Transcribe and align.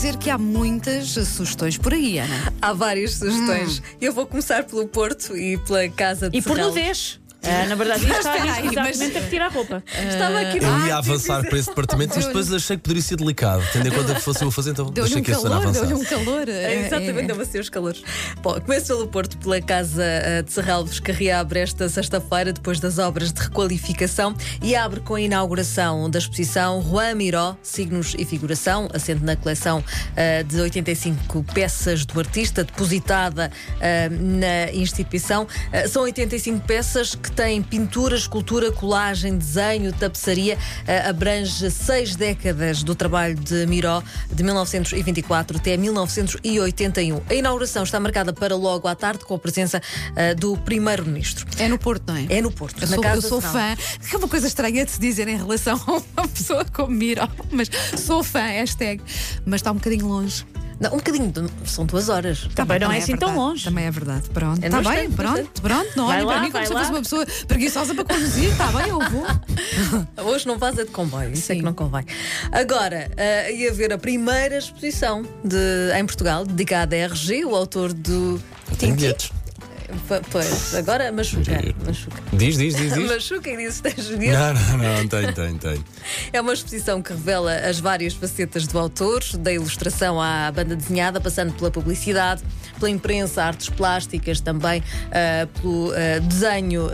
dizer 0.00 0.16
que 0.16 0.30
há 0.30 0.38
muitas 0.38 1.10
sugestões 1.10 1.76
por 1.76 1.92
aí, 1.92 2.18
Ana. 2.18 2.54
Há 2.62 2.72
várias 2.72 3.16
sugestões. 3.16 3.82
Eu 4.00 4.14
vou 4.14 4.24
começar 4.26 4.64
pelo 4.64 4.88
Porto 4.88 5.36
e 5.36 5.58
pela 5.58 5.86
Casa 5.90 6.30
de 6.30 6.38
E 6.38 6.42
por 6.42 6.56
Serralves. 6.56 6.74
nudez. 6.80 7.20
Ah, 7.42 7.66
na 7.66 7.74
verdade, 7.74 8.02
isto 8.04 8.12
está 8.18 8.36
espera 8.36 8.52
aí, 8.54 8.66
exatamente 8.66 8.98
mas- 8.98 9.16
a 9.16 9.20
retirar 9.20 9.46
a 9.46 9.48
roupa. 9.48 9.82
Estava 10.08 10.40
aqui 10.40 10.58
Eu 10.58 10.70
no- 10.70 10.86
ia 10.86 10.96
avançar 10.96 11.42
para 11.44 11.58
esse 11.58 11.68
departamento, 11.68 12.12
mas 12.16 12.26
depois 12.26 12.52
achei 12.52 12.76
que 12.76 12.82
poderia 12.82 13.02
ser 13.02 13.16
delicado, 13.16 13.62
tendo 13.72 13.88
em 13.88 13.90
conta 13.90 14.14
que 14.14 14.20
fosse 14.20 14.42
eu 14.44 14.48
a 14.48 14.52
fazer, 14.52 14.70
então 14.72 14.86
Deu-lhe 14.90 15.08
achei 15.08 15.20
um 15.20 15.24
que 15.24 15.30
ia 15.30 15.36
ser 15.36 15.42
calor, 15.44 15.56
avançar. 15.62 15.86
deu-lhe 15.86 15.94
um 15.94 16.04
calor. 16.04 16.48
É, 16.48 16.86
exatamente, 16.86 17.26
deve 17.26 17.44
ser 17.46 17.60
os 17.60 17.68
calores. 17.70 18.02
Bom, 18.42 18.60
começo 18.60 18.86
pelo 18.88 19.08
Porto, 19.08 19.38
pela 19.38 19.60
Casa 19.62 20.02
eh, 20.04 20.42
de 20.42 20.52
Serralves, 20.52 21.00
que 21.00 21.12
reabre 21.12 21.60
esta 21.60 21.88
sexta-feira, 21.88 22.52
depois 22.52 22.78
das 22.78 22.98
obras 22.98 23.32
de 23.32 23.40
requalificação, 23.40 24.34
e 24.62 24.76
abre 24.76 25.00
com 25.00 25.14
a 25.14 25.20
inauguração 25.20 26.10
da 26.10 26.18
exposição 26.18 26.82
Juan 26.82 27.14
Miró, 27.14 27.56
Signos 27.62 28.14
e 28.18 28.24
Figuração, 28.24 28.88
assente 28.92 29.24
na 29.24 29.34
coleção 29.36 29.82
eh, 30.14 30.42
de 30.42 30.60
85 30.60 31.42
peças 31.54 32.04
do 32.04 32.18
artista, 32.20 32.64
depositada 32.64 33.50
eh, 33.80 34.08
na 34.10 34.72
instituição. 34.72 35.46
Eh, 35.72 35.88
são 35.88 36.02
85 36.02 36.60
peças 36.66 37.14
que 37.14 37.29
têm 37.30 37.62
pintura, 37.62 38.16
escultura, 38.16 38.72
colagem, 38.72 39.36
desenho, 39.36 39.92
tapeçaria, 39.92 40.58
eh, 40.86 41.08
abrange 41.08 41.70
seis 41.70 42.16
décadas 42.16 42.82
do 42.82 42.94
trabalho 42.94 43.34
de 43.34 43.66
Miró, 43.66 44.02
de 44.30 44.42
1924 44.42 45.56
até 45.56 45.76
1981. 45.76 47.22
A 47.28 47.34
inauguração 47.34 47.82
está 47.82 47.98
marcada 48.00 48.32
para 48.32 48.54
logo 48.56 48.88
à 48.88 48.94
tarde, 48.94 49.24
com 49.24 49.34
a 49.34 49.38
presença 49.38 49.80
eh, 50.16 50.34
do 50.34 50.56
Primeiro-Ministro. 50.58 51.46
É 51.58 51.68
no 51.68 51.78
Porto, 51.78 52.04
não 52.08 52.16
é? 52.16 52.26
É 52.28 52.42
no 52.42 52.50
Porto, 52.50 52.82
Eu 52.82 52.88
na 52.88 52.94
sou, 52.94 53.02
Casa 53.02 53.16
eu 53.16 53.22
sou 53.28 53.40
fã. 53.40 53.76
Que 54.08 54.14
é 54.14 54.18
uma 54.18 54.28
coisa 54.28 54.46
estranha 54.46 54.84
de 54.84 54.90
se 54.90 55.00
dizer 55.00 55.28
em 55.28 55.36
relação 55.36 55.80
a 55.86 56.20
uma 56.20 56.28
pessoa 56.28 56.64
como 56.64 56.90
Miro, 56.90 57.22
mas 57.50 57.70
sou 57.96 58.22
fã, 58.22 58.42
hashtag. 58.42 59.02
Mas 59.46 59.60
está 59.60 59.70
um 59.70 59.76
bocadinho 59.76 60.06
longe. 60.06 60.44
Não, 60.80 60.94
um 60.94 60.96
bocadinho, 60.96 61.30
de- 61.30 61.68
são 61.70 61.84
duas 61.84 62.08
horas. 62.08 62.48
Também 62.54 62.78
não 62.78 62.90
é 62.90 62.96
assim 62.98 63.14
tão 63.16 63.28
verdade. 63.28 63.38
longe. 63.38 63.64
Também 63.64 63.84
é 63.84 63.90
verdade. 63.90 64.30
Pronto. 64.30 64.62
É 64.62 64.66
Está 64.66 64.80
bastante, 64.80 64.98
bem, 65.08 65.10
pronto, 65.16 65.28
bastante. 65.36 65.60
pronto. 65.60 65.90
Não 65.96 66.06
olhem 66.06 66.26
para 66.26 66.40
mim 66.40 66.50
como 66.50 66.66
se 66.66 66.72
fosse 66.72 66.90
uma 66.90 67.02
pessoa 67.02 67.26
preguiçosa 67.46 67.94
para 67.94 68.04
conduzir. 68.04 68.50
Está 68.50 68.66
bem, 68.68 68.88
eu 68.88 68.98
vou. 68.98 69.26
Hoje 70.32 70.46
não 70.46 70.56
vaza 70.58 70.84
de 70.84 70.90
comboio, 70.90 71.32
isso 71.32 71.52
é 71.52 71.54
Sim. 71.54 71.60
que 71.60 71.64
não 71.64 71.74
convém. 71.74 72.04
Agora, 72.50 73.10
eh, 73.16 73.52
ia 73.54 73.72
ver 73.74 73.92
a 73.92 73.98
primeira 73.98 74.56
exposição 74.58 75.22
de, 75.44 75.92
em 75.98 76.04
Portugal, 76.06 76.46
dedicada 76.46 76.96
a 76.96 76.98
RG, 77.00 77.44
o 77.44 77.54
autor 77.54 77.92
do. 77.92 78.40
P- 78.78 78.86
Pois, 80.30 80.74
agora 80.74 81.10
machuca. 81.12 81.52
Machuca. 81.86 82.22
Diz, 82.32 82.56
diz, 82.56 82.76
diz, 82.76 82.94
diz. 82.94 83.08
Machuca 83.10 83.50
e 83.50 83.56
disse: 83.56 83.82
tens 83.82 84.06
dinheiro. 84.06 84.38
Não, 84.38 84.54
não, 84.54 84.78
não, 84.78 85.08
tem, 85.08 85.32
tem, 85.32 85.58
tem. 85.58 85.84
É 86.32 86.40
uma 86.40 86.52
exposição 86.52 87.02
que 87.02 87.12
revela 87.12 87.54
as 87.54 87.80
várias 87.80 88.14
facetas 88.14 88.66
do 88.66 88.78
autor, 88.78 89.22
da 89.38 89.52
ilustração 89.52 90.20
à 90.20 90.50
banda 90.52 90.76
desenhada, 90.76 91.20
passando 91.20 91.52
pela 91.54 91.70
publicidade, 91.70 92.42
pela 92.78 92.90
imprensa, 92.90 93.42
artes 93.44 93.68
plásticas, 93.68 94.40
também 94.40 94.82
ah, 95.10 95.46
pelo 95.60 95.92
ah, 95.92 96.18
desenho, 96.20 96.88
ah, 96.88 96.92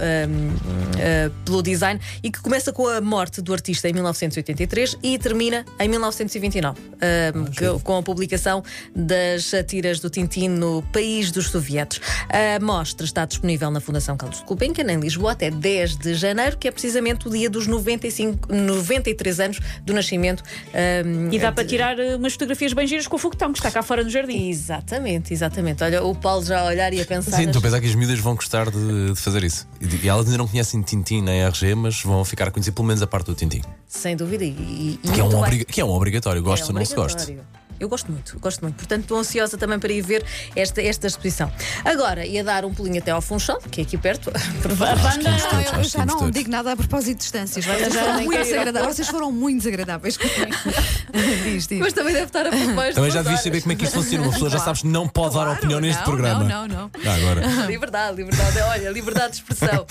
ah, 1.28 1.30
pelo 1.44 1.62
design, 1.62 2.00
e 2.22 2.30
que 2.30 2.40
começa 2.40 2.72
com 2.72 2.86
a 2.88 3.00
morte 3.00 3.40
do 3.42 3.52
artista 3.52 3.88
em 3.88 3.92
1983 3.92 4.96
e 5.02 5.18
termina 5.18 5.64
em 5.80 5.88
1929, 5.88 6.78
ah, 6.94 7.50
que- 7.50 7.82
com 7.82 7.96
a 7.98 8.02
publicação 8.02 8.62
das 8.94 9.52
tiras 9.66 10.00
do 10.00 10.08
Tintin 10.10 10.48
no 10.48 10.82
país 10.92 11.30
dos 11.30 11.48
sovietes. 11.50 12.00
A 12.28 12.62
mostra 12.64 13.04
está 13.04 13.24
disponível 13.24 13.70
na 13.70 13.80
Fundação 13.80 14.16
Carlos 14.16 14.42
Gulbenkian, 14.46 14.90
em 14.92 15.00
Lisboa, 15.00 15.32
até 15.32 15.50
10 15.50 15.96
de 15.96 16.14
janeiro, 16.14 16.56
que 16.56 16.68
é 16.68 16.70
precisamente 16.70 17.26
o 17.28 17.30
dia 17.30 17.48
dos 17.50 17.66
95, 17.66 18.52
93 18.54 19.40
anos 19.40 19.60
do 19.84 19.92
nascimento. 19.92 20.42
E 21.30 21.38
dá 21.38 21.50
de- 21.50 21.54
para 21.56 21.64
tirar 21.64 21.98
eh, 21.98 22.16
umas 22.16 22.32
fotografias 22.32 22.72
bem 22.72 22.86
giras 22.86 23.06
com 23.06 23.16
o 23.16 23.18
foguetão 23.18 23.52
que 23.52 23.58
está 23.58 23.70
cá 23.70 23.82
fora 23.82 24.02
no 24.04 24.10
jardim. 24.10 24.48
Exatamente, 24.48 25.32
exatamente. 25.32 25.65
Olha, 25.82 26.02
o 26.02 26.14
Paulo 26.14 26.44
já 26.44 26.60
a 26.60 26.64
olhar 26.66 26.92
e 26.92 27.00
a 27.00 27.04
pensar. 27.04 27.36
Sim, 27.36 27.44
estou 27.44 27.60
a 27.60 27.62
pensar 27.62 27.80
que 27.80 27.86
as 27.86 27.94
miúdas 27.94 28.18
vão 28.18 28.34
gostar 28.34 28.70
de, 28.70 29.12
de 29.12 29.16
fazer 29.16 29.42
isso. 29.44 29.66
E, 29.80 30.04
e 30.04 30.08
elas 30.08 30.26
ainda 30.26 30.38
não 30.38 30.48
conhecem 30.48 30.82
Tintin 30.82 31.22
nem 31.22 31.42
RG, 31.42 31.74
mas 31.74 32.02
vão 32.02 32.24
ficar 32.24 32.48
a 32.48 32.50
conhecer 32.50 32.72
pelo 32.72 32.86
menos 32.86 33.02
a 33.02 33.06
parte 33.06 33.26
do 33.26 33.34
Tintin. 33.34 33.62
Sem 33.86 34.16
dúvida. 34.16 34.44
E, 34.44 34.98
e 35.02 35.08
Que 35.08 35.20
é, 35.20 35.24
um 35.24 35.42
que 35.66 35.80
é 35.80 35.84
um 35.84 35.90
obrigatório, 35.90 36.42
gosto 36.42 36.64
É 36.64 36.66
ou 36.68 36.72
não 36.74 36.84
se 36.84 36.94
gosta. 36.94 37.34
Eu 37.78 37.88
gosto 37.88 38.10
muito, 38.10 38.38
gosto 38.40 38.62
muito. 38.62 38.76
Portanto, 38.76 39.02
estou 39.02 39.18
ansiosa 39.18 39.56
também 39.56 39.78
para 39.78 39.92
ir 39.92 40.02
ver 40.02 40.24
esta, 40.54 40.82
esta 40.82 41.06
exposição. 41.06 41.50
Agora, 41.84 42.24
ia 42.26 42.42
dar 42.42 42.64
um 42.64 42.72
pulinho 42.72 42.98
até 42.98 43.10
ao 43.10 43.20
Funchal, 43.20 43.60
que 43.70 43.80
é 43.80 43.84
aqui 43.84 43.96
perto. 43.96 44.30
Todos, 44.62 44.78
Não, 44.78 45.78
eu, 45.78 45.84
já 45.84 46.06
não 46.06 46.18
todos. 46.18 46.32
digo 46.32 46.50
nada 46.50 46.72
a 46.72 46.76
propósito 46.76 47.18
de 47.18 47.22
distâncias. 47.22 47.64
Vocês 47.66 47.94
foram 47.94 48.22
muito 48.22 48.42
desagradáveis. 48.42 48.96
Vocês 48.96 49.08
foram 49.08 49.32
muito 49.32 49.58
desagradáveis 49.58 50.16
comigo. 50.16 50.56
diz, 51.44 51.66
diz. 51.66 51.78
Mas 51.78 51.92
também 51.92 52.12
deve 52.12 52.26
estar 52.26 52.46
a 52.46 52.50
de 52.50 52.94
Também 52.94 53.10
já 53.10 53.22
devias 53.22 53.42
saber 53.42 53.60
como 53.60 53.72
é 53.72 53.76
que 53.76 53.84
isso 53.84 53.94
funciona. 53.94 54.24
Uma 54.24 54.32
pessoa 54.32 54.50
já 54.50 54.58
sabes 54.58 54.82
que 54.82 54.88
não 54.88 55.08
pode 55.08 55.34
dar 55.34 55.44
Claro, 55.44 55.58
opinião 55.58 55.80
neste 55.80 55.98
não, 55.98 56.04
programa. 56.04 56.44
Não, 56.44 56.68
não, 56.68 56.76
não. 56.76 56.90
Ah, 57.04 57.14
agora. 57.14 57.66
Liberdade, 57.66 58.16
liberdade. 58.16 58.58
Olha, 58.60 58.90
liberdade 58.90 59.30
de 59.32 59.36
expressão. 59.36 59.86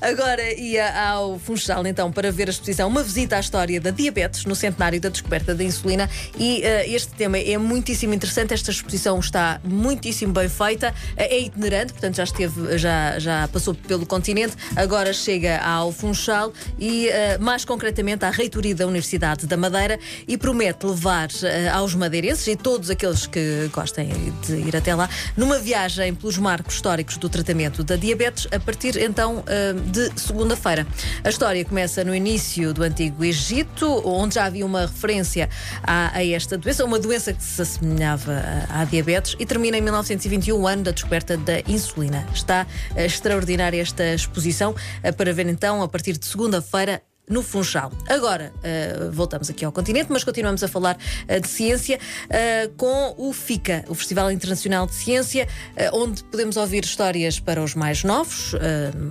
Agora 0.00 0.52
ia 0.54 1.10
ao 1.10 1.38
Funchal, 1.38 1.86
então, 1.86 2.10
para 2.10 2.30
ver 2.30 2.48
a 2.48 2.50
exposição 2.50 2.88
Uma 2.88 3.02
visita 3.02 3.36
à 3.36 3.40
história 3.40 3.80
da 3.80 3.90
diabetes 3.90 4.44
no 4.44 4.54
centenário 4.54 5.00
da 5.00 5.08
descoberta 5.08 5.54
da 5.54 5.64
insulina. 5.64 6.08
E 6.38 6.62
eh, 6.62 6.88
este 6.90 7.12
tema 7.14 7.38
é 7.38 7.56
muitíssimo 7.56 8.14
interessante. 8.14 8.52
Esta 8.54 8.70
exposição 8.70 9.18
está 9.18 9.60
muitíssimo 9.64 10.32
bem 10.32 10.48
feita. 10.48 10.94
Eh, 11.16 11.36
é 11.36 11.40
itinerante, 11.40 11.92
portanto, 11.92 12.16
já 12.16 12.24
esteve, 12.24 12.78
já, 12.78 13.18
já 13.18 13.48
passou 13.48 13.74
pelo 13.74 14.06
continente. 14.06 14.54
Agora 14.76 15.12
chega 15.12 15.58
ao 15.58 15.92
Funchal 15.92 16.52
e, 16.78 17.08
eh, 17.08 17.38
mais 17.38 17.64
concretamente, 17.64 18.24
à 18.24 18.30
reitoria 18.30 18.74
da 18.74 18.86
Universidade 18.86 19.46
da 19.46 19.56
Madeira 19.56 19.98
e 20.26 20.36
promete 20.36 20.86
levar 20.86 21.28
aos 21.72 21.94
madeirenses 21.94 22.46
e 22.46 22.56
todos 22.56 22.90
aqueles 22.90 23.26
que 23.26 23.68
gostem 23.72 24.08
de 24.46 24.54
ir 24.56 24.76
até 24.76 24.94
lá 24.94 25.08
numa 25.36 25.58
viagem 25.58 26.14
pelos 26.14 26.38
marcos 26.38 26.74
históricos 26.74 27.16
do 27.16 27.28
tratamento 27.28 27.82
da 27.82 27.96
diabetes 27.96 28.46
a 28.52 28.58
partir 28.58 28.96
então 28.96 29.44
de 29.84 30.10
segunda-feira. 30.20 30.86
A 31.22 31.28
história 31.28 31.64
começa 31.64 32.04
no 32.04 32.14
início 32.14 32.72
do 32.72 32.82
Antigo 32.82 33.24
Egito, 33.24 34.02
onde 34.04 34.36
já 34.36 34.44
havia 34.44 34.64
uma 34.64 34.82
referência 34.82 35.48
a, 35.82 36.16
a 36.16 36.26
esta 36.26 36.56
doença, 36.58 36.84
uma 36.84 36.98
doença 36.98 37.32
que 37.32 37.42
se 37.42 37.62
assemelhava 37.62 38.42
à 38.68 38.84
diabetes, 38.84 39.36
e 39.38 39.46
termina 39.46 39.76
em 39.76 39.80
1921, 39.80 40.56
o 40.56 40.66
ano 40.66 40.82
da 40.84 40.90
descoberta 40.90 41.36
da 41.36 41.60
insulina. 41.68 42.26
Está 42.32 42.66
eh, 42.96 43.06
extraordinária 43.06 43.80
esta 43.80 44.14
exposição 44.14 44.74
eh, 45.02 45.12
para 45.12 45.32
ver 45.32 45.46
então 45.46 45.82
a 45.82 45.88
partir 45.88 46.16
de 46.18 46.26
segunda-feira 46.26 47.02
no 47.28 47.42
Funchal. 47.42 47.90
Agora, 48.08 48.52
eh, 48.62 49.08
voltamos 49.10 49.48
aqui 49.48 49.64
ao 49.64 49.72
continente, 49.72 50.08
mas 50.10 50.22
continuamos 50.22 50.62
a 50.62 50.68
falar 50.68 50.98
eh, 51.26 51.40
de 51.40 51.48
ciência 51.48 51.98
eh, 52.28 52.70
com 52.76 53.14
o 53.16 53.32
FICA, 53.32 53.84
o 53.88 53.94
Festival 53.94 54.30
Internacional 54.30 54.86
de 54.86 54.94
Ciência, 54.94 55.48
onde 55.92 56.22
podemos 56.24 56.56
ouvir 56.56 56.84
histórias 56.84 57.40
para 57.40 57.62
os 57.62 57.74
mais 57.74 58.04
novos, 58.04 58.54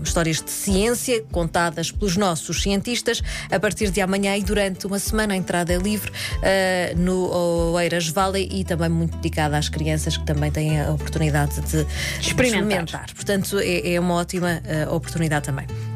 histórias 0.03 0.41
de 0.41 0.49
ciência 0.49 1.23
contadas 1.31 1.91
pelos 1.91 2.15
nossos 2.15 2.61
cientistas 2.61 3.21
a 3.51 3.59
partir 3.59 3.89
de 3.89 4.01
amanhã 4.01 4.35
e 4.37 4.43
durante 4.43 4.85
uma 4.85 4.99
semana. 4.99 5.33
A 5.33 5.37
entrada 5.37 5.73
é 5.73 5.77
livre 5.77 6.11
no 6.97 7.73
Oeiras 7.73 8.07
Valley 8.07 8.47
e 8.51 8.63
também 8.63 8.89
muito 8.89 9.17
dedicada 9.17 9.57
às 9.57 9.69
crianças 9.69 10.17
que 10.17 10.25
também 10.25 10.51
têm 10.51 10.81
a 10.81 10.91
oportunidade 10.91 11.61
de 11.61 11.85
Experimentar. 12.19 13.13
Portanto, 13.13 13.59
é, 13.59 13.93
é 13.93 13.99
uma 13.99 14.15
ótima 14.15 14.61
oportunidade 14.89 15.45
também. 15.45 15.92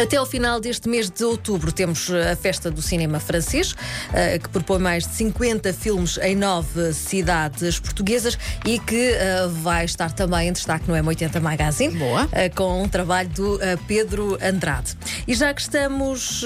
Até 0.00 0.16
ao 0.16 0.26
final 0.26 0.58
deste 0.60 0.88
mês 0.88 1.08
de 1.08 1.24
outubro 1.24 1.70
temos 1.70 2.10
eh, 2.10 2.32
a 2.32 2.36
Festa 2.36 2.68
do 2.68 2.82
Cinema 2.82 3.20
Francês, 3.20 3.74
eh, 4.12 4.40
que 4.40 4.48
propõe 4.48 4.80
mais 4.80 5.06
de 5.06 5.14
50 5.14 5.72
filmes 5.72 6.18
em 6.18 6.34
nove 6.34 6.92
cidades 6.92 7.78
portuguesas 7.78 8.36
e 8.66 8.80
que 8.80 9.12
eh, 9.12 9.46
vai 9.62 9.84
estar 9.84 10.10
também 10.12 10.48
em 10.48 10.52
destaque 10.52 10.88
no 10.88 10.94
M80 10.94 11.40
Magazine, 11.40 11.96
Boa. 11.96 12.28
com 12.56 12.82
um 12.82 12.88
trabalho 12.88 13.28
do 13.30 13.58
Pedro 13.86 14.36
Andrade. 14.42 14.94
E 15.28 15.34
já 15.34 15.54
que 15.54 15.60
estamos, 15.60 16.44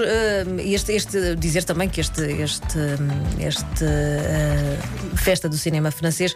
este, 0.59 0.93
este- 0.93 1.35
dizer 1.37 1.65
também 1.65 1.89
que 1.89 2.01
este, 2.01 2.21
este, 2.23 2.79
este 3.39 3.85
Festa 5.17 5.49
do 5.49 5.57
Cinema 5.57 5.91
Francês 5.91 6.35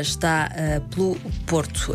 está 0.00 0.50
pelo 0.94 1.16
Porto. 1.46 1.94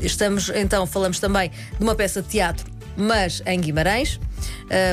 Estamos, 0.00 0.50
então, 0.54 0.86
falamos 0.86 1.18
também 1.18 1.50
de 1.50 1.82
uma 1.82 1.94
peça 1.94 2.22
de 2.22 2.28
teatro 2.28 2.77
mas 2.98 3.42
em 3.46 3.60
Guimarães. 3.60 4.20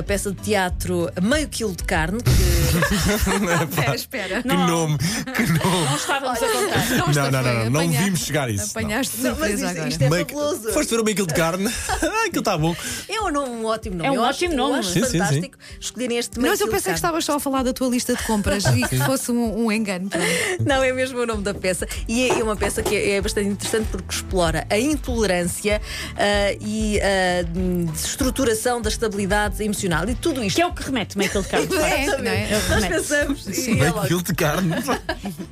Peça 0.08 0.32
de 0.32 0.42
teatro 0.42 1.10
Meio 1.22 1.50
Quilo 1.50 1.76
de 1.76 1.84
Carne, 1.84 2.20
que 2.24 2.55
Espera, 3.70 3.96
espera. 3.96 4.42
Que 4.42 4.48
nome, 4.48 4.98
que 4.98 5.44
nome. 5.44 5.86
Não 5.90 5.96
estávamos 5.96 6.42
a 6.42 6.48
contar. 6.48 6.90
Não, 6.90 7.08
Não, 7.08 7.32
não, 7.32 7.44
não, 7.44 7.70
não, 7.70 7.70
não 7.88 7.90
vimos 8.04 8.20
chegar 8.22 8.48
a 8.48 8.52
isso. 8.52 8.66
não. 8.76 8.82
Apanhaste 8.82 9.18
de 9.18 9.24
Não, 9.24 9.30
mas 9.32 9.40
surpresa 9.40 9.66
isto- 9.66 9.72
agora. 9.76 9.90
isto 9.90 10.02
é 10.04 10.10
fabuloso. 10.10 10.72
Foste 10.74 10.90
ver 10.90 11.00
o 11.00 11.04
meio 11.04 11.16
quilo 11.16 11.28
de 11.28 11.34
carne? 11.34 11.66
Ah, 12.06 12.26
Aquilo 12.28 12.40
está 12.40 12.58
bom. 12.58 12.76
é 13.08 13.22
um, 13.22 13.32
nome, 13.32 13.50
um 13.52 13.66
ótimo 13.66 13.96
nome. 13.98 14.08
É 14.08 14.12
um 14.12 14.16
Eu 14.16 14.24
acho- 14.24 14.38
ótimo 14.46 14.54
eu 14.54 14.58
nome. 14.58 14.80
acho 14.80 14.90
Sim, 14.90 15.02
sim, 15.04 15.10
sim. 15.12 15.18
fantástico 15.20 15.58
escolherem 15.80 16.18
este 16.18 16.40
Mas 16.40 16.60
eu 16.60 16.68
pensei 16.68 16.80
que 16.80 16.84
carne. 16.86 16.96
estavas 16.98 17.26
só 17.26 17.36
a 17.36 17.40
falar 17.40 17.64
da 17.64 17.74
tua 17.74 17.88
lista 17.90 18.16
de 18.16 18.24
compras 18.24 18.66
e 18.66 18.88
que 18.88 18.98
fosse 19.00 19.32
um, 19.32 19.66
um 19.66 19.72
engano. 19.72 20.10
Pronto. 20.10 20.26
Não, 20.66 20.84
é 20.84 20.92
mesmo 20.92 21.20
o 21.20 21.26
nome 21.26 21.44
da 21.44 21.54
peça. 21.54 21.88
E 22.08 22.30
é 22.30 22.44
uma 22.44 22.56
peça 22.56 22.82
que 22.84 22.96
é, 22.96 23.12
é 23.12 23.22
bastante 23.22 23.48
interessante 23.50 23.88
porque 23.92 24.14
explora 24.16 24.66
a 24.70 24.78
intolerância 24.78 25.82
ah, 26.16 26.56
e 26.60 27.00
a 27.00 27.94
estruturação 27.96 28.82
da 28.82 28.90
estabilidade 28.90 29.64
emocional. 29.64 30.08
E 30.10 30.16
tudo 30.16 30.44
isto 30.44 30.56
Que 30.56 30.62
é 30.62 30.66
o 30.68 30.74
que 30.74 30.84
remete, 30.84 31.20
aquele 31.20 31.44
carne. 31.44 31.68
É, 31.86 32.06
não 32.18 32.32
é? 32.32 32.55
Nós 32.70 32.86
pensamos. 32.86 33.48
E 33.48 33.80
é, 33.80 33.92
logo. 33.92 34.24
de 34.24 34.34
carne. 34.34 34.72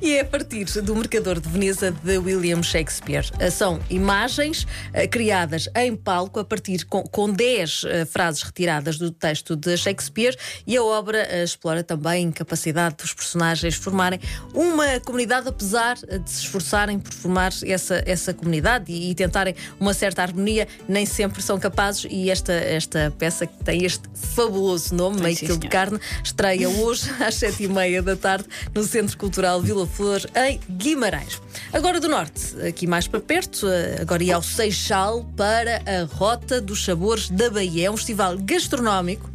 E 0.00 0.14
é 0.14 0.20
a 0.20 0.24
partir 0.24 0.64
do 0.82 0.94
Mercador 0.94 1.40
de 1.40 1.48
Veneza 1.48 1.90
de 1.90 2.18
William 2.18 2.62
Shakespeare. 2.62 3.24
Eh, 3.38 3.50
São 3.50 3.80
imagens 3.90 4.66
eh, 4.92 5.06
criadas 5.06 5.68
em 5.74 5.96
palco 5.96 6.38
a 6.38 6.44
partir 6.44 6.84
com, 6.84 7.02
com 7.02 7.30
10 7.30 7.82
eh, 7.84 8.04
frases 8.04 8.42
retiradas 8.42 8.98
do 8.98 9.10
texto 9.10 9.56
de 9.56 9.76
Shakespeare 9.76 10.36
e 10.66 10.76
a 10.76 10.82
obra 10.82 11.42
explora 11.42 11.82
também 11.82 12.28
a 12.28 12.32
capacidade 12.32 12.96
dos 12.96 13.12
personagens 13.12 13.74
formarem 13.74 14.20
uma 14.52 15.00
comunidade, 15.00 15.48
apesar 15.48 15.96
de 15.96 16.30
se 16.30 16.42
esforçarem 16.42 16.98
por 16.98 17.12
formar 17.12 17.52
essa, 17.64 18.02
essa 18.06 18.32
comunidade 18.32 18.92
e, 18.92 19.10
e 19.10 19.14
tentarem 19.14 19.54
uma 19.80 19.94
certa 19.94 20.22
harmonia, 20.22 20.68
nem 20.88 21.06
sempre 21.06 21.42
são 21.42 21.58
capazes. 21.58 22.06
E 22.10 22.30
esta, 22.30 22.52
esta 22.52 23.12
peça 23.18 23.46
que 23.46 23.64
tem 23.64 23.84
este 23.84 24.08
fabuloso 24.14 24.94
nome, 24.94 25.20
Meio 25.20 25.36
Quilo 25.36 25.58
de. 25.58 25.68
Carne, 25.68 25.98
estreia 26.34 26.68
hoje 26.68 27.08
às 27.24 27.36
sete 27.36 27.62
e 27.62 27.68
meia 27.68 28.02
da 28.02 28.16
tarde 28.16 28.44
no 28.74 28.82
Centro 28.82 29.16
Cultural 29.16 29.62
Vila 29.62 29.86
Flor, 29.86 30.20
em 30.34 30.60
Guimarães. 30.68 31.40
Agora 31.72 32.00
do 32.00 32.08
Norte, 32.08 32.60
aqui 32.66 32.88
mais 32.88 33.06
para 33.06 33.20
perto, 33.20 33.68
eh, 33.68 33.98
agora 34.00 34.22
ia 34.22 34.34
ao 34.34 34.42
Seixal 34.42 35.24
para 35.36 35.80
a 35.86 36.04
Rota 36.12 36.60
dos 36.60 36.84
Sabores 36.84 37.30
da 37.30 37.48
Bahia. 37.50 37.86
É 37.86 37.90
um 37.90 37.96
festival 37.96 38.36
gastronómico 38.36 39.30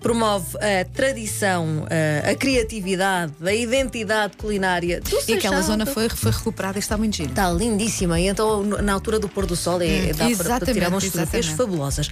que 0.00 0.02
promove 0.02 0.56
a 0.56 0.84
tradição, 0.84 1.86
eh, 1.90 2.22
a 2.32 2.34
criatividade, 2.34 3.32
a 3.44 3.52
identidade 3.54 4.36
culinária 4.36 5.00
do 5.00 5.10
E 5.28 5.34
aquela 5.34 5.60
zona 5.62 5.84
foi, 5.84 6.08
foi 6.08 6.30
recuperada 6.30 6.78
e 6.78 6.80
está 6.80 6.96
muito 6.96 7.16
giro. 7.16 7.28
Está 7.28 7.50
lindíssima 7.50 8.18
e 8.18 8.26
então 8.28 8.62
na 8.64 8.92
altura 8.92 9.18
do 9.18 9.28
pôr 9.28 9.44
do 9.46 9.54
sol 9.54 9.80
é, 9.82 9.86
Hum, 9.86 10.12
dá 10.16 10.36
para- 10.36 10.60
para, 10.60 10.72
tirar 10.72 10.88
umas 10.88 11.04
fotografias 11.04 11.46
fabulosas. 11.46 12.10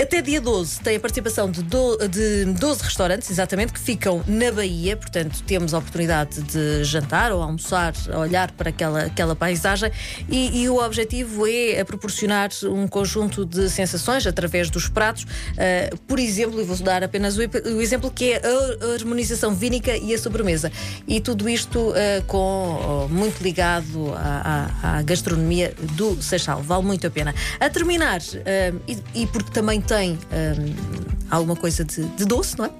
Até 0.00 0.20
dia 0.20 0.40
12 0.40 0.80
tem 0.80 0.96
a 0.96 1.00
participação 1.00 1.50
de, 1.50 1.62
do, 1.62 1.96
de 2.08 2.44
12 2.46 2.82
restaurantes, 2.82 3.30
exatamente, 3.30 3.72
que 3.72 3.80
ficam 3.80 4.22
na 4.26 4.50
Bahia, 4.52 4.96
portanto 4.96 5.42
temos 5.46 5.72
a 5.74 5.78
oportunidade 5.78 6.42
de 6.42 6.84
jantar 6.84 7.32
ou 7.32 7.42
almoçar, 7.42 7.94
olhar 8.18 8.50
para 8.52 8.68
aquela, 8.70 9.04
aquela 9.04 9.34
paisagem 9.34 9.90
e, 10.28 10.62
e 10.62 10.68
o 10.68 10.76
objetivo 10.84 11.46
é 11.46 11.80
a 11.80 11.84
proporcionar 11.84 12.50
um 12.64 12.86
conjunto 12.86 13.44
de 13.46 13.70
sensações 13.70 14.26
através 14.26 14.68
dos 14.70 14.88
pratos. 14.88 15.22
Uh, 15.24 15.96
por 16.06 16.18
exemplo, 16.18 16.60
e 16.60 16.64
vou 16.64 16.76
dar 16.78 17.02
apenas 17.02 17.21
o, 17.36 17.42
ep- 17.42 17.64
o 17.66 17.80
exemplo 17.80 18.10
que 18.10 18.32
é 18.32 18.42
a 18.44 18.94
harmonização 18.94 19.54
vínica 19.54 19.96
e 19.96 20.12
a 20.14 20.18
sobremesa. 20.18 20.70
E 21.06 21.20
tudo 21.20 21.48
isto 21.48 21.78
uh, 21.90 21.94
com 22.26 23.06
uh, 23.06 23.08
muito 23.08 23.42
ligado 23.42 24.12
à, 24.14 24.68
à- 24.82 24.98
à 24.98 25.02
gastronomia 25.02 25.74
do 25.96 26.20
Seixal. 26.22 26.62
Vale 26.62 26.84
muito 26.84 27.06
a 27.06 27.10
pena. 27.10 27.34
A 27.60 27.68
terminar, 27.70 28.20
uh, 28.20 28.80
e, 28.88 29.22
e 29.22 29.26
porque 29.26 29.50
também 29.50 29.80
tem 29.80 30.12
um, 30.12 31.11
alguma 31.32 31.56
coisa 31.56 31.84
de, 31.84 32.02
de 32.04 32.24
doce, 32.24 32.58
não 32.58 32.66
é? 32.66 32.70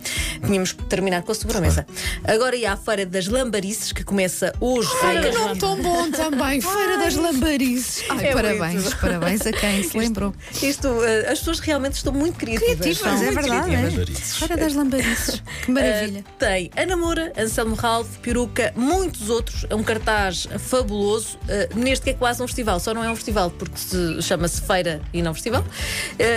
Tínhamos 0.44 0.72
que 0.72 0.84
terminar 0.84 1.22
com 1.22 1.32
a 1.32 1.34
sobremesa. 1.34 1.86
Agora 2.24 2.54
ia 2.54 2.72
à 2.72 2.76
Feira 2.76 3.06
das 3.06 3.26
Lambarices, 3.26 3.92
que 3.92 4.04
começa 4.04 4.52
hoje 4.60 4.88
Feira 5.00 5.22
das 5.22 5.34
Não 5.34 5.56
tão 5.56 5.80
bom 5.80 6.10
também, 6.10 6.60
Feira 6.60 6.98
das 6.98 7.14
Lambarices. 7.16 8.04
Ai, 8.10 8.26
É 8.28 8.32
parabéns, 8.34 8.82
muito. 8.82 8.96
parabéns 8.98 9.46
a 9.46 9.52
quem 9.52 9.82
se 9.82 9.96
lembrou. 9.96 10.34
Isto, 10.62 10.88
uh, 10.88 11.30
as 11.30 11.38
pessoas 11.38 11.60
realmente 11.60 11.94
estão 11.94 12.12
muito 12.12 12.38
criativas. 12.38 12.76
Criativas, 12.76 12.98
São 12.98 13.12
é 13.12 13.30
muito 13.30 13.34
verdade. 13.40 13.66
criativas. 13.66 14.32
É? 14.32 14.46
Feira 14.46 14.56
das 14.56 14.74
Lambarices. 14.74 15.42
Que 15.64 15.70
maravilha. 15.70 16.20
Uh, 16.20 16.24
tem 16.38 16.70
Ana 16.76 16.96
Moura, 16.96 17.32
Anselmo 17.38 17.74
Ralph, 17.74 18.18
Peruca, 18.20 18.72
muitos 18.76 19.30
outros. 19.30 19.64
É 19.70 19.74
um 19.74 19.82
cartaz 19.82 20.46
fabuloso. 20.58 21.38
Uh, 21.44 21.78
neste 21.78 22.04
que 22.04 22.10
é 22.10 22.14
quase 22.14 22.42
um 22.42 22.46
festival, 22.46 22.78
só 22.80 22.92
não 22.92 23.02
é 23.02 23.10
um 23.10 23.16
festival 23.16 23.50
porque 23.50 23.78
se 23.78 24.20
chama-se 24.20 24.60
Feira 24.60 25.00
e 25.12 25.22
não 25.22 25.32
Festival. 25.32 25.62
Uh, 25.62 25.66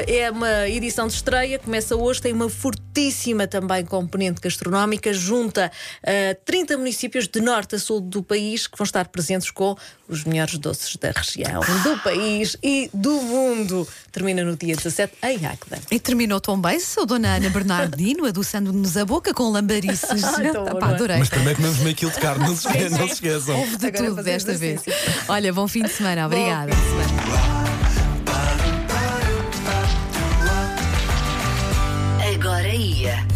é 0.07 0.31
uma 0.31 0.69
edição 0.69 1.07
de 1.07 1.13
estreia, 1.13 1.59
começa 1.59 1.95
hoje, 1.95 2.04
tem 2.13 2.31
uma 2.33 2.49
fortíssima 2.49 3.47
também 3.47 3.83
componente 3.85 4.39
gastronómica, 4.41 5.13
junta 5.13 5.71
uh, 6.03 6.37
30 6.45 6.77
municípios 6.77 7.27
de 7.27 7.41
norte 7.41 7.75
a 7.75 7.79
sul 7.79 7.99
do 7.99 8.23
país 8.23 8.67
que 8.67 8.77
vão 8.77 8.85
estar 8.85 9.07
presentes 9.07 9.51
com 9.51 9.75
os 10.07 10.23
melhores 10.23 10.57
doces 10.57 10.95
da 10.97 11.11
região, 11.11 11.61
do 11.83 11.97
país 11.99 12.55
e 12.63 12.89
do 12.93 13.21
mundo. 13.21 13.87
Termina 14.11 14.43
no 14.43 14.55
dia 14.55 14.75
17 14.75 15.13
em 15.23 15.45
Águeda. 15.45 15.79
E 15.89 15.99
terminou 15.99 16.39
tão 16.39 16.59
bem, 16.59 16.79
sou 16.79 17.05
Dona 17.05 17.35
Ana 17.35 17.49
Bernardino, 17.49 18.25
adoçando-nos 18.27 18.95
a 18.97 19.05
boca 19.05 19.33
com 19.33 19.49
lambarices. 19.49 20.23
Tá, 20.55 20.75
pá, 20.75 20.87
não 20.87 20.91
é? 20.91 20.93
adorei. 20.95 21.17
Mas 21.17 21.29
primeiro 21.29 21.55
comemos 21.55 21.79
meio 21.79 21.95
quilo 21.95 22.11
de 22.11 22.19
carne, 22.19 22.45
não 22.45 22.55
se 22.55 22.67
esqueçam. 22.67 23.07
Se 23.07 23.13
esqueçam. 23.13 23.59
Houve 23.59 23.77
de 23.77 23.87
Agora 23.87 24.05
tudo 24.05 24.23
desta 24.23 24.53
vez. 24.53 24.81
exercício. 24.85 25.23
Olha, 25.27 25.51
bom 25.53 25.67
fim 25.67 25.83
de 25.83 25.89
semana. 25.89 26.25
Obrigada. 26.27 26.71
Agora 32.75 32.83
ia. 32.83 33.34